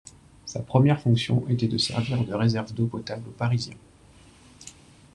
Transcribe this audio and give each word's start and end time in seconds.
Sa 0.47 0.61
première 0.61 0.99
fonction 0.99 1.47
était 1.47 1.67
de 1.67 1.77
servir 1.77 2.23
de 2.25 2.33
réserve 2.33 2.73
d'eau 2.73 2.87
potable 2.87 3.29
aux 3.29 3.33
Parisiens. 3.33 3.77